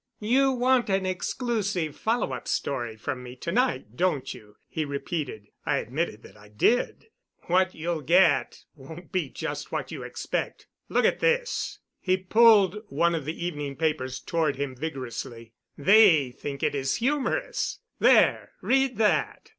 [0.19, 5.49] "You want an exclusive follow up story from me to night, don't you?" he repeated.
[5.63, 7.09] I admitted that I did.
[7.43, 10.65] "What you'll get won't be just what you expect.
[10.89, 15.53] Look at this." He pulled one of the evening papers toward him vigorously.
[15.77, 17.77] "They think it is humorous.
[17.99, 19.49] There read that."